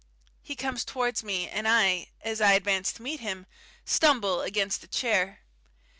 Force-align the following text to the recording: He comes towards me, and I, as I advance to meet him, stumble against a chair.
He 0.41 0.55
comes 0.55 0.83
towards 0.83 1.23
me, 1.23 1.47
and 1.47 1.67
I, 1.67 2.07
as 2.21 2.41
I 2.41 2.53
advance 2.53 2.91
to 2.93 3.03
meet 3.03 3.19
him, 3.19 3.45
stumble 3.85 4.41
against 4.41 4.83
a 4.83 4.87
chair. 4.87 5.41